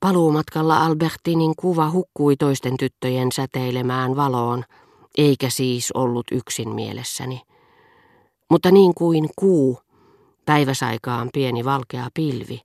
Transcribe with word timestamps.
Paluumatkalla 0.00 0.84
Albertinin 0.84 1.52
kuva 1.56 1.90
hukkui 1.90 2.36
toisten 2.36 2.76
tyttöjen 2.76 3.32
säteilemään 3.32 4.16
valoon, 4.16 4.64
eikä 5.18 5.50
siis 5.50 5.92
ollut 5.94 6.26
yksin 6.32 6.68
mielessäni. 6.74 7.42
Mutta 8.50 8.70
niin 8.70 8.94
kuin 8.94 9.28
kuu, 9.36 9.78
päiväsaikaan 10.46 11.28
pieni 11.34 11.64
valkea 11.64 12.08
pilvi, 12.14 12.60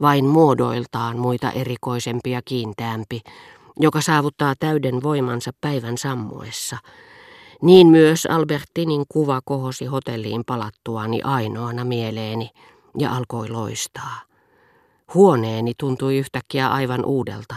vain 0.00 0.24
muodoiltaan 0.24 1.18
muita 1.18 1.50
erikoisempia 1.50 2.40
kiinteämpi, 2.44 3.20
joka 3.80 4.00
saavuttaa 4.00 4.54
täyden 4.58 5.02
voimansa 5.02 5.50
päivän 5.60 5.98
sammuessa. 5.98 6.78
Niin 7.62 7.86
myös 7.86 8.26
Albertinin 8.26 9.04
kuva 9.08 9.40
kohosi 9.44 9.84
hotelliin 9.84 10.44
palattuani 10.44 11.22
ainoana 11.22 11.84
mieleeni 11.84 12.50
ja 12.98 13.16
alkoi 13.16 13.48
loistaa. 13.48 14.25
Huoneeni 15.14 15.72
tuntui 15.78 16.16
yhtäkkiä 16.16 16.68
aivan 16.68 17.04
uudelta. 17.04 17.56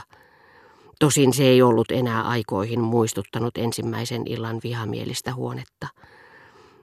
Tosin 1.00 1.33
se 1.33 1.43
ei 1.43 1.61
ollut 1.61 1.91
enää 1.91 2.24
aikoihin 2.24 2.82
muistuttanut 2.82 3.57
ensimmäisen 3.57 4.24
illan 4.25 4.60
vihamielistä 4.64 5.33
huonetta. 5.33 5.88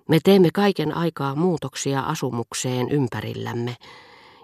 Me 0.08 0.18
teemme 0.24 0.48
kaiken 0.54 0.96
aikaa 0.96 1.34
muutoksia 1.34 2.00
asumukseen 2.00 2.90
ympärillämme, 2.90 3.76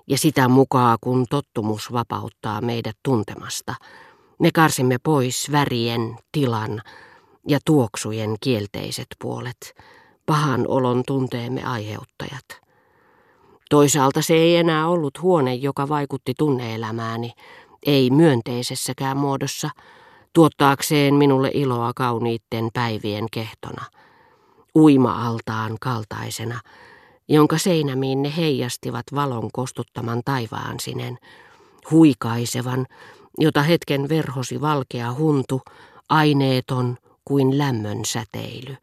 ja 0.06 0.19
sitä 0.19 0.48
mukaan 0.48 0.98
kun 1.00 1.27
tottumus 1.30 1.92
vapauttaa 1.92 2.61
meidät 2.61 2.97
tuntemasta, 3.02 3.75
me 4.39 4.50
karsimme 4.50 4.97
pois 5.02 5.52
värien, 5.52 6.16
tilan 6.33 6.83
ja 7.48 7.59
tuoksujen 7.64 8.36
kielteiset 8.41 9.06
puolet, 9.23 9.75
pahan 10.27 10.66
olon 10.69 11.02
tunteemme 11.06 11.64
aiheuttajat. 11.64 12.62
Toisaalta 13.73 14.23
se 14.23 14.35
ei 14.35 14.57
enää 14.57 14.89
ollut 14.89 15.23
huone, 15.23 15.55
joka 15.55 15.89
vaikutti 15.89 16.35
tunneelämääni, 16.39 17.33
ei 17.87 18.11
myönteisessäkään 18.11 19.17
muodossa, 19.17 19.71
tuottaakseen 20.33 21.14
minulle 21.14 21.51
iloa 21.55 21.92
kauniitten 21.97 22.69
päivien 22.75 23.27
kehtona, 23.33 23.84
uima-altaan 24.75 25.77
kaltaisena, 25.81 26.61
jonka 27.29 27.59
seinämiin 27.59 28.23
ne 28.23 28.33
heijastivat 28.37 29.06
valon 29.14 29.51
kostuttaman 29.53 30.23
taivaan 30.25 30.81
sinen, 30.81 31.19
huikaisevan, 31.91 32.86
jota 33.39 33.62
hetken 33.62 34.09
verhosi 34.09 34.61
valkea 34.61 35.14
huntu, 35.14 35.61
aineeton 36.09 36.97
kuin 37.25 37.59
lämmön 37.59 38.05
säteily, 38.05 38.77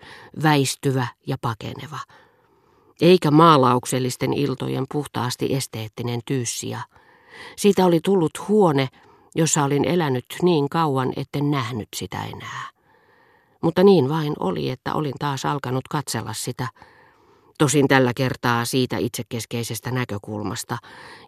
väistyvä 0.44 1.08
ja 1.28 1.38
pakeneva. 1.42 2.00
Eikä 3.02 3.32
maalauksellisten 3.32 4.34
iltojen 4.34 4.86
puhtaasti 4.92 5.56
esteettinen 5.56 6.20
tyyssiä. 6.26 6.82
Siitä 7.56 7.86
oli 7.86 8.00
tullut 8.00 8.48
huone, 8.48 8.88
jossa 9.36 9.64
olin 9.64 9.86
elänyt 9.86 10.26
niin 10.42 10.70
kauan, 10.70 11.14
etten 11.16 11.52
nähnyt 11.52 11.88
sitä 11.96 12.24
enää. 12.24 12.70
Mutta 13.62 13.84
niin 13.84 14.10
vain 14.10 14.34
oli, 14.40 14.70
että 14.70 14.94
olin 14.94 15.14
taas 15.20 15.46
alkanut 15.46 15.88
katsella 15.88 16.34
sitä, 16.34 16.68
tosin 17.58 17.88
tällä 17.88 18.12
kertaa 18.16 18.66
siitä 18.66 18.98
itsekeskeisestä 18.98 19.92
näkökulmasta, 19.92 20.78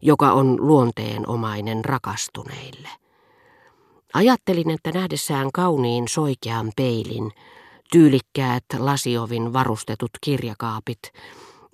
joka 0.01 0.31
on 0.31 0.67
luonteenomainen 0.67 1.85
rakastuneille. 1.85 2.89
Ajattelin, 4.13 4.69
että 4.69 4.91
nähdessään 4.91 5.49
kauniin 5.53 6.07
soikean 6.07 6.71
peilin, 6.75 7.31
tyylikkäät 7.91 8.63
lasiovin 8.77 9.53
varustetut 9.53 10.11
kirjakaapit, 10.21 10.99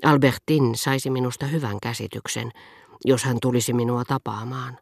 Albertin 0.03 0.75
saisi 0.75 1.09
minusta 1.09 1.45
hyvän 1.45 1.77
käsityksen, 1.81 2.51
jos 3.05 3.23
hän 3.23 3.37
tulisi 3.41 3.73
minua 3.73 4.03
tapaamaan. 4.05 4.77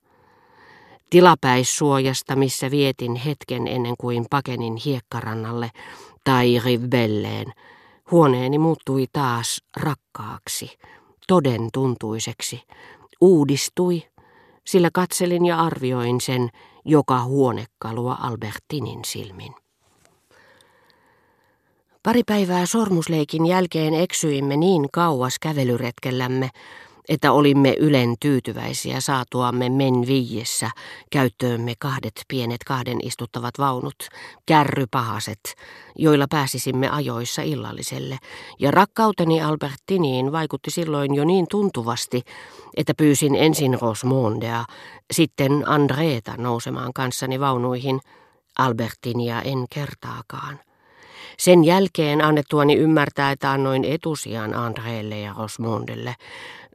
Tilapäissuojasta, 1.09 2.35
missä 2.35 2.71
vietin 2.71 3.15
hetken 3.15 3.67
ennen 3.67 3.93
kuin 3.99 4.25
pakenin 4.29 4.75
hiekkarannalle 4.75 5.71
tai 6.23 6.61
Rivbelleen, 6.65 7.53
huoneeni 8.11 8.57
muuttui 8.57 9.05
taas 9.13 9.61
rakkaaksi, 9.77 10.77
toden 11.27 11.69
tuntuiseksi, 11.73 12.61
uudistui, 13.21 14.03
sillä 14.65 14.89
katselin 14.93 15.45
ja 15.45 15.59
arvioin 15.59 16.21
sen 16.21 16.49
joka 16.85 17.23
huonekalua 17.23 18.17
Albertinin 18.21 19.05
silmin. 19.05 19.64
Pari 22.05 22.21
päivää 22.25 22.65
sormusleikin 22.65 23.45
jälkeen 23.45 23.93
eksyimme 23.93 24.57
niin 24.57 24.87
kauas 24.93 25.39
kävelyretkellämme, 25.39 26.49
että 27.09 27.31
olimme 27.31 27.75
ylen 27.79 28.15
tyytyväisiä 28.19 28.99
saatuamme 28.99 29.69
men 29.69 29.93
viiessä 30.07 30.69
käyttöömme 31.11 31.73
kahdet 31.79 32.13
pienet 32.27 32.63
kahden 32.63 32.97
istuttavat 33.03 33.53
vaunut, 33.59 33.95
kärrypahaset, 34.45 35.39
joilla 35.95 36.25
pääsisimme 36.29 36.89
ajoissa 36.89 37.41
illalliselle, 37.41 38.17
ja 38.59 38.71
rakkauteni 38.71 39.41
Albertiniin 39.41 40.31
vaikutti 40.31 40.71
silloin 40.71 41.15
jo 41.15 41.25
niin 41.25 41.45
tuntuvasti, 41.51 42.21
että 42.77 42.93
pyysin 42.97 43.35
ensin 43.35 43.81
Rosmondea, 43.81 44.65
sitten 45.13 45.63
Andreeta 45.69 46.33
nousemaan 46.37 46.93
kanssani 46.93 47.39
vaunuihin, 47.39 47.99
Albertinia 48.57 49.41
en 49.41 49.65
kertaakaan. 49.73 50.59
Sen 51.37 51.63
jälkeen 51.63 52.23
annettuani 52.23 52.75
ymmärtää, 52.75 53.31
että 53.31 53.51
annoin 53.51 53.83
etusijan 53.85 54.53
Andreelle 54.53 55.19
ja 55.19 55.35
Rosmondelle, 55.37 56.15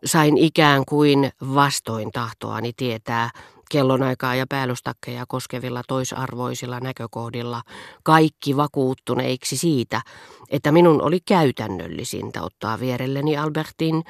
Sain 0.05 0.39
ikään 0.39 0.85
kuin 0.85 1.33
vastoin 1.55 2.11
tahtoani 2.13 2.73
tietää 2.77 3.31
kellonaikaa 3.71 4.35
ja 4.35 4.47
päällystakkeja 4.49 5.25
koskevilla 5.29 5.83
toisarvoisilla 5.89 6.81
näkökohdilla 6.81 7.63
kaikki 8.03 8.57
vakuuttuneiksi 8.57 9.57
siitä, 9.57 10.03
että 10.51 10.73
minun 10.73 11.03
oli 11.03 11.21
käytännöllisintä 11.21 12.43
ottaa 12.43 12.81
vierelleni 12.81 13.37
Albertin, 13.37 14.05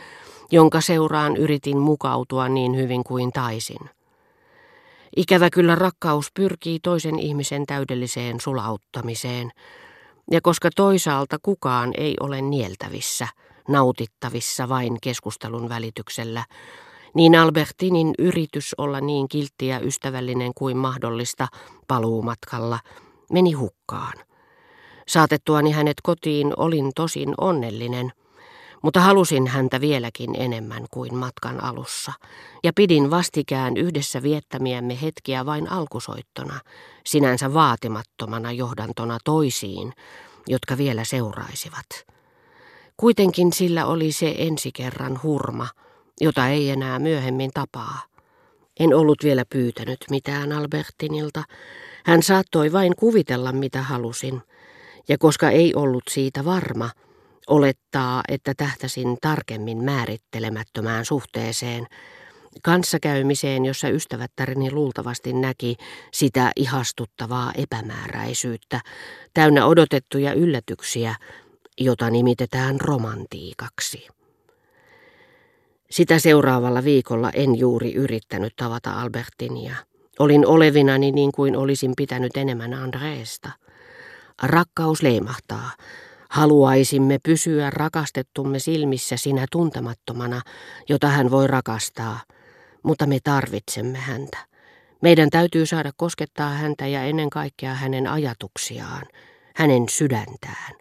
jonka 0.50 0.80
seuraan 0.80 1.36
yritin 1.36 1.78
mukautua 1.78 2.48
niin 2.48 2.76
hyvin 2.76 3.04
kuin 3.04 3.32
taisin. 3.32 3.90
Ikävä 5.16 5.50
kyllä 5.50 5.74
rakkaus 5.74 6.26
pyrkii 6.34 6.78
toisen 6.80 7.18
ihmisen 7.18 7.66
täydelliseen 7.66 8.40
sulauttamiseen, 8.40 9.50
ja 10.30 10.40
koska 10.40 10.70
toisaalta 10.76 11.36
kukaan 11.42 11.92
ei 11.96 12.16
ole 12.20 12.42
nieltävissä– 12.42 13.28
nautittavissa 13.70 14.68
vain 14.68 14.98
keskustelun 15.02 15.68
välityksellä, 15.68 16.44
niin 17.14 17.34
Albertinin 17.34 18.14
yritys 18.18 18.74
olla 18.78 19.00
niin 19.00 19.28
kiltti 19.28 19.66
ja 19.66 19.80
ystävällinen 19.80 20.52
kuin 20.54 20.76
mahdollista 20.76 21.48
paluumatkalla 21.88 22.78
meni 23.32 23.52
hukkaan. 23.52 24.12
Saatettuani 25.08 25.70
hänet 25.70 25.96
kotiin 26.02 26.52
olin 26.56 26.90
tosin 26.94 27.34
onnellinen, 27.38 28.12
mutta 28.82 29.00
halusin 29.00 29.46
häntä 29.46 29.80
vieläkin 29.80 30.30
enemmän 30.38 30.86
kuin 30.90 31.14
matkan 31.14 31.64
alussa, 31.64 32.12
ja 32.64 32.72
pidin 32.74 33.10
vastikään 33.10 33.76
yhdessä 33.76 34.22
viettämiämme 34.22 35.02
hetkiä 35.02 35.46
vain 35.46 35.72
alkusoittona, 35.72 36.60
sinänsä 37.06 37.54
vaatimattomana 37.54 38.52
johdantona 38.52 39.18
toisiin, 39.24 39.92
jotka 40.48 40.78
vielä 40.78 41.04
seuraisivat. 41.04 41.86
Kuitenkin 42.96 43.52
sillä 43.52 43.86
oli 43.86 44.12
se 44.12 44.34
ensikerran 44.38 45.20
hurma, 45.22 45.68
jota 46.20 46.48
ei 46.48 46.70
enää 46.70 46.98
myöhemmin 46.98 47.50
tapaa. 47.54 48.00
En 48.80 48.94
ollut 48.94 49.18
vielä 49.24 49.44
pyytänyt 49.50 49.98
mitään 50.10 50.52
Albertinilta. 50.52 51.44
Hän 52.04 52.22
saattoi 52.22 52.72
vain 52.72 52.96
kuvitella 52.96 53.52
mitä 53.52 53.82
halusin, 53.82 54.42
ja 55.08 55.18
koska 55.18 55.50
ei 55.50 55.74
ollut 55.74 56.04
siitä 56.10 56.44
varma, 56.44 56.90
olettaa, 57.50 58.22
että 58.28 58.54
tähtäsin 58.56 59.18
tarkemmin 59.20 59.84
määrittelemättömään 59.84 61.04
suhteeseen, 61.04 61.86
kanssakäymiseen, 62.62 63.64
jossa 63.64 63.88
ystävättäreni 63.88 64.72
luultavasti 64.72 65.32
näki 65.32 65.76
sitä 66.12 66.52
ihastuttavaa 66.56 67.52
epämääräisyyttä, 67.54 68.80
täynnä 69.34 69.66
odotettuja 69.66 70.32
yllätyksiä, 70.32 71.14
jota 71.80 72.10
nimitetään 72.10 72.80
romantiikaksi. 72.80 74.08
Sitä 75.90 76.18
seuraavalla 76.18 76.84
viikolla 76.84 77.30
en 77.30 77.58
juuri 77.58 77.94
yrittänyt 77.94 78.52
tavata 78.56 79.00
Albertinia. 79.00 79.74
Olin 80.18 80.46
olevinani 80.46 81.12
niin 81.12 81.32
kuin 81.32 81.56
olisin 81.56 81.92
pitänyt 81.96 82.36
enemmän 82.36 82.74
Andreesta. 82.74 83.50
Rakkaus 84.42 85.02
leimahtaa. 85.02 85.70
Haluaisimme 86.30 87.18
pysyä 87.22 87.70
rakastettumme 87.70 88.58
silmissä 88.58 89.16
sinä 89.16 89.46
tuntemattomana, 89.52 90.42
jota 90.88 91.08
hän 91.08 91.30
voi 91.30 91.46
rakastaa, 91.46 92.20
mutta 92.82 93.06
me 93.06 93.18
tarvitsemme 93.24 93.98
häntä. 93.98 94.38
Meidän 95.02 95.30
täytyy 95.30 95.66
saada 95.66 95.90
koskettaa 95.96 96.50
häntä 96.50 96.86
ja 96.86 97.02
ennen 97.02 97.30
kaikkea 97.30 97.74
hänen 97.74 98.06
ajatuksiaan, 98.06 99.02
hänen 99.56 99.88
sydäntään. 99.88 100.74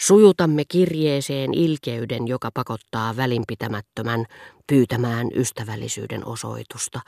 Sujutamme 0.00 0.62
kirjeeseen 0.68 1.54
ilkeyden, 1.54 2.28
joka 2.28 2.50
pakottaa 2.54 3.16
välinpitämättömän, 3.16 4.24
pyytämään 4.66 5.28
ystävällisyyden 5.34 6.26
osoitusta, 6.26 7.00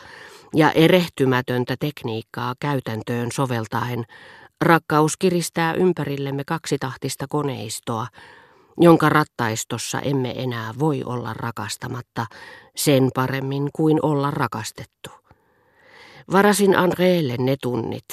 ja 0.54 0.72
erehtymätöntä 0.72 1.76
tekniikkaa 1.80 2.54
käytäntöön 2.60 3.32
soveltaen 3.32 4.04
rakkaus 4.62 5.16
kiristää 5.16 5.74
ympärillemme 5.74 6.44
kaksitahtista 6.44 7.26
koneistoa, 7.28 8.06
jonka 8.80 9.08
rattaistossa 9.08 10.00
emme 10.00 10.34
enää 10.36 10.74
voi 10.78 11.02
olla 11.04 11.34
rakastamatta 11.34 12.26
sen 12.76 13.10
paremmin 13.14 13.70
kuin 13.72 13.98
olla 14.02 14.30
rakastettu. 14.30 15.10
Varasin 16.32 16.78
Andreelle 16.78 17.36
ne 17.38 17.56
tunnit, 17.62 18.04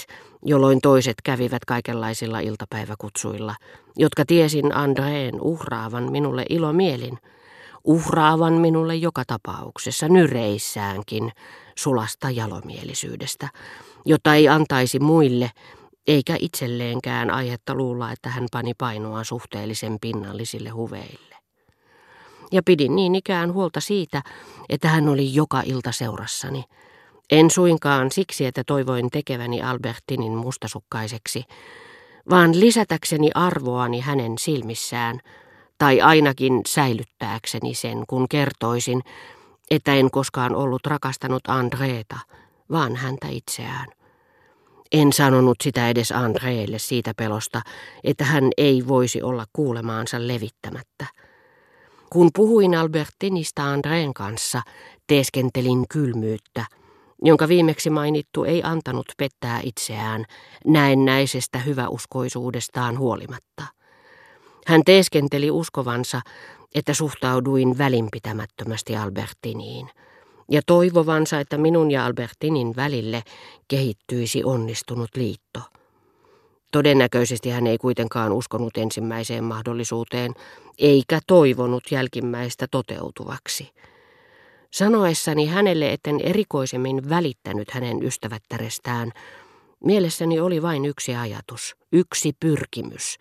jolloin 0.46 0.82
toiset 0.82 1.16
kävivät 1.24 1.66
kaikenlaisilla 1.66 2.40
iltapäiväkutsuilla, 2.40 3.56
jotka 3.98 4.26
tiesin 4.26 4.76
Andreen 4.76 5.42
uhraavan 5.42 6.12
minulle 6.12 6.46
ilomielin, 6.50 7.18
uhraavan 7.84 8.54
minulle 8.54 8.96
joka 8.96 9.24
tapauksessa 9.28 10.08
nyreissäänkin 10.08 11.32
sulasta 11.76 12.30
jalomielisyydestä, 12.30 13.50
jota 14.06 14.36
ei 14.36 14.48
antaisi 14.48 15.00
muille, 15.00 15.52
eikä 16.08 16.36
itselleenkään 16.40 17.32
aihetta 17.32 17.76
luulla, 17.76 18.12
että 18.12 18.30
hän 18.30 18.48
pani 18.52 18.74
painoa 18.74 19.24
suhteellisen 19.24 19.98
pinnallisille 20.02 20.70
huveille. 20.70 21.36
Ja 22.52 22.62
pidin 22.66 22.96
niin 22.96 23.16
ikään 23.16 23.54
huolta 23.54 23.80
siitä, 23.80 24.22
että 24.70 24.88
hän 24.88 25.10
oli 25.10 25.34
joka 25.34 25.62
ilta 25.66 25.92
seurassani, 25.92 26.64
en 27.32 27.52
suinkaan 27.52 28.12
siksi, 28.12 28.46
että 28.46 28.64
toivoin 28.64 29.10
tekeväni 29.10 29.62
Albertinin 29.62 30.36
mustasukkaiseksi, 30.36 31.44
vaan 32.30 32.60
lisätäkseni 32.60 33.30
arvoani 33.36 34.00
hänen 34.00 34.38
silmissään, 34.38 35.20
tai 35.78 36.02
ainakin 36.02 36.62
säilyttääkseni 36.68 37.74
sen, 37.74 38.04
kun 38.08 38.30
kertoisin, 38.30 39.02
että 39.72 39.94
en 39.94 40.12
koskaan 40.12 40.56
ollut 40.56 40.86
rakastanut 40.88 41.44
Andreeta, 41.48 42.18
vaan 42.72 42.96
häntä 42.96 43.28
itseään. 43.28 43.99
En 44.92 45.14
sanonut 45.14 45.58
sitä 45.64 45.90
edes 45.90 46.12
Andreelle 46.12 46.80
siitä 46.80 47.14
pelosta, 47.18 47.62
että 48.04 48.24
hän 48.24 48.50
ei 48.58 48.88
voisi 48.88 49.22
olla 49.22 49.46
kuulemaansa 49.54 50.28
levittämättä. 50.28 51.06
Kun 52.10 52.30
puhuin 52.36 52.76
Albertinista 52.76 53.64
Andreen 53.64 54.14
kanssa, 54.14 54.62
teeskentelin 55.08 55.86
kylmyyttä– 55.90 56.66
jonka 57.22 57.48
viimeksi 57.48 57.90
mainittu 57.90 58.44
ei 58.44 58.64
antanut 58.64 59.06
pettää 59.18 59.60
itseään 59.64 60.26
näennäisestä 60.66 61.60
hyväuskoisuudestaan 61.60 62.98
huolimatta. 63.00 63.64
Hän 64.68 64.82
teeskenteli 64.86 65.52
uskovansa, 65.52 66.22
että 66.76 66.94
suhtauduin 66.94 67.78
välinpitämättömästi 67.78 68.96
Albertiniin, 68.96 69.90
ja 70.50 70.62
toivovansa, 70.66 71.40
että 71.40 71.58
minun 71.58 71.92
ja 71.92 72.06
Albertinin 72.06 72.76
välille 72.76 73.24
kehittyisi 73.68 74.44
onnistunut 74.44 75.10
liitto. 75.16 75.60
Todennäköisesti 76.72 77.50
hän 77.50 77.68
ei 77.68 77.78
kuitenkaan 77.78 78.32
uskonut 78.32 78.78
ensimmäiseen 78.78 79.44
mahdollisuuteen, 79.44 80.34
eikä 80.78 81.20
toivonut 81.28 81.84
jälkimmäistä 81.92 82.68
toteutuvaksi. 82.72 83.70
Sanoessani 84.74 85.46
hänelle, 85.46 85.94
etten 85.94 86.20
erikoisemmin 86.24 87.10
välittänyt 87.10 87.72
hänen 87.72 88.04
ystävättärestään, 88.04 89.12
mielessäni 89.84 90.40
oli 90.40 90.62
vain 90.62 90.86
yksi 90.86 91.16
ajatus, 91.16 91.76
yksi 91.92 92.34
pyrkimys, 92.40 93.18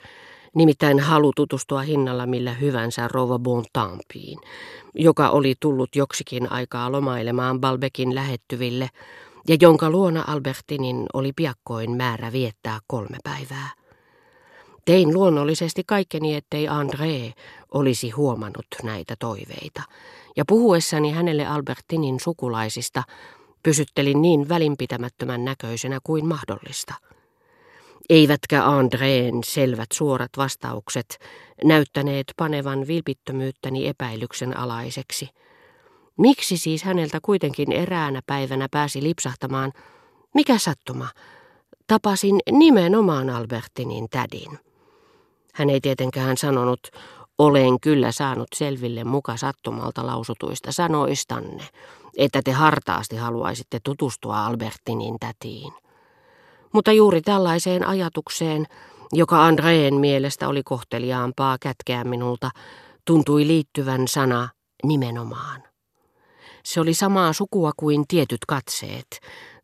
nimittäin 0.55 1.01
halu 1.01 1.33
tutustua 1.37 1.81
hinnalla 1.81 2.27
millä 2.27 2.53
hyvänsä 2.53 3.09
Rova 3.09 3.39
Bontampiin, 3.39 4.39
joka 4.95 5.29
oli 5.29 5.55
tullut 5.61 5.97
joksikin 5.97 6.53
aikaa 6.53 6.93
lomailemaan 6.93 7.61
Balbekin 7.61 8.15
lähettyville 8.15 8.89
ja 9.49 9.57
jonka 9.61 9.91
luona 9.91 10.25
Albertinin 10.27 11.07
oli 11.13 11.33
piakkoin 11.37 11.91
määrä 11.91 12.33
viettää 12.33 12.79
kolme 12.87 13.17
päivää. 13.25 13.71
Tein 14.85 15.15
luonnollisesti 15.15 15.83
kaikkeni, 15.87 16.35
ettei 16.35 16.67
André 16.69 17.33
olisi 17.75 18.11
huomannut 18.11 18.67
näitä 18.83 19.15
toiveita, 19.19 19.83
ja 20.37 20.45
puhuessani 20.49 21.11
hänelle 21.11 21.47
Albertinin 21.47 22.21
sukulaisista 22.21 23.03
pysyttelin 23.63 24.23
niin 24.23 24.49
välinpitämättömän 24.49 25.45
näköisenä 25.45 25.99
kuin 26.05 26.27
mahdollista. 26.27 26.95
Eivätkä 28.11 28.65
Andreen 28.65 29.35
selvät 29.45 29.89
suorat 29.93 30.31
vastaukset 30.37 31.19
näyttäneet 31.65 32.33
panevan 32.37 32.87
vilpittömyyttäni 32.87 33.89
epäilyksen 33.89 34.57
alaiseksi. 34.57 35.29
Miksi 36.19 36.57
siis 36.57 36.83
häneltä 36.83 37.19
kuitenkin 37.23 37.73
eräänä 37.73 38.21
päivänä 38.27 38.69
pääsi 38.71 39.03
lipsahtamaan, 39.03 39.73
mikä 40.35 40.59
sattuma, 40.59 41.09
tapasin 41.87 42.39
nimenomaan 42.53 43.31
Albertinin 43.31 44.09
tädin. 44.11 44.59
Hän 45.55 45.71
ei 45.71 45.81
tietenkään 45.81 46.37
sanonut, 46.37 46.81
olen 47.39 47.81
kyllä 47.81 48.13
saanut 48.13 48.49
selville 48.55 49.05
muka 49.05 49.37
sattumalta 49.37 50.07
lausutuista 50.07 50.73
sanoistanne, 50.73 51.69
että 52.17 52.43
te 52.45 52.53
hartaasti 52.53 53.17
haluaisitte 53.17 53.81
tutustua 53.85 54.47
Albertinin 54.47 55.17
tätiin. 55.21 55.73
Mutta 56.73 56.93
juuri 56.93 57.21
tällaiseen 57.21 57.87
ajatukseen, 57.87 58.67
joka 59.13 59.45
Andreen 59.45 59.95
mielestä 59.95 60.49
oli 60.49 60.63
kohteliaampaa 60.63 61.57
kätkeä 61.61 62.05
minulta, 62.05 62.51
tuntui 63.05 63.47
liittyvän 63.47 64.09
sana 64.09 64.49
nimenomaan. 64.85 65.63
Se 66.65 66.81
oli 66.81 66.95
samaa 66.95 67.33
sukua 67.33 67.71
kuin 67.77 68.05
tietyt 68.09 68.45
katseet, 68.49 69.07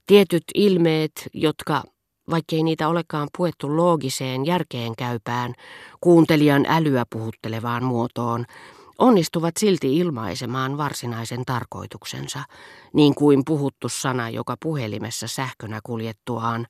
tietyt 0.06 0.44
ilmeet, 0.54 1.28
jotka 1.34 1.82
vaikkei 2.30 2.62
niitä 2.62 2.88
olekaan 2.88 3.28
puettu 3.38 3.76
loogiseen 3.76 4.46
järkeenkäypään, 4.46 5.54
kuuntelijan 6.00 6.66
älyä 6.68 7.04
puhuttelevaan 7.10 7.84
muotoon, 7.84 8.44
onnistuvat 8.99 9.56
silti 9.56 9.99
ilmaisemaan 9.99 10.79
varsinaisen 10.79 11.44
tarkoituksensa, 11.44 12.41
niin 12.93 13.14
kuin 13.14 13.43
puhuttu 13.46 13.88
sana, 13.88 14.31
joka 14.31 14.56
puhelimessa 14.62 15.29
sähkönä 15.29 15.81
kuljettuaan 15.82 16.67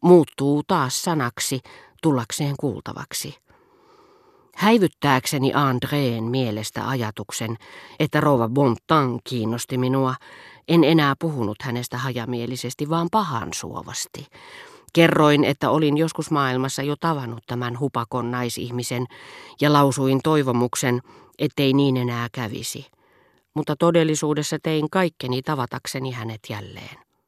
muuttuu 0.00 0.62
taas 0.66 1.02
sanaksi 1.02 1.60
tullakseen 2.02 2.54
kuultavaksi. 2.60 3.34
Häivyttääkseni 4.54 5.54
Andreen 5.54 6.24
mielestä 6.24 6.88
ajatuksen, 6.88 7.56
että 7.98 8.20
rouva 8.20 8.48
Bontan 8.48 9.20
kiinnosti 9.24 9.78
minua, 9.78 10.14
en 10.68 10.84
enää 10.84 11.14
puhunut 11.18 11.56
hänestä 11.62 11.98
hajamielisesti, 11.98 12.90
vaan 12.90 13.08
pahan 13.12 13.48
suovasti. 13.54 14.26
Kerroin, 14.92 15.44
että 15.44 15.70
olin 15.70 15.96
joskus 15.96 16.30
maailmassa 16.30 16.82
jo 16.82 16.96
tavannut 17.00 17.42
tämän 17.46 17.80
hupakon 17.80 18.30
naisihmisen 18.30 19.06
ja 19.60 19.72
lausuin 19.72 20.20
toivomuksen, 20.24 21.00
ettei 21.38 21.72
niin 21.72 21.96
enää 21.96 22.28
kävisi. 22.32 22.86
Mutta 23.54 23.76
todellisuudessa 23.76 24.58
tein 24.62 24.90
kaikkeni 24.90 25.42
tavatakseni 25.42 26.10
hänet 26.10 26.40
jälleen. 26.50 27.03